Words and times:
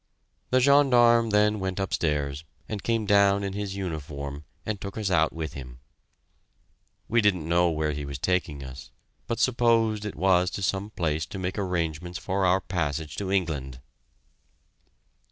The 0.49 0.59
gendarme 0.59 1.29
then 1.29 1.59
went 1.59 1.79
upstairs 1.79 2.43
and 2.67 2.81
came 2.81 3.05
down 3.05 3.43
in 3.43 3.53
his 3.53 3.75
uniform 3.75 4.45
and 4.65 4.81
took 4.81 4.97
us 4.97 5.11
out 5.11 5.31
with 5.31 5.53
him. 5.53 5.77
We 7.07 7.21
didn't 7.21 7.47
know 7.47 7.69
where 7.69 7.91
he 7.91 8.03
was 8.03 8.17
taking 8.17 8.63
us, 8.63 8.89
but 9.27 9.37
supposed 9.39 10.03
it 10.03 10.15
was 10.15 10.49
to 10.49 10.63
some 10.63 10.89
place 10.89 11.27
to 11.27 11.37
make 11.37 11.59
arrangements 11.59 12.17
for 12.17 12.47
our 12.47 12.61
passage 12.61 13.15
to 13.17 13.31
England. 13.31 13.79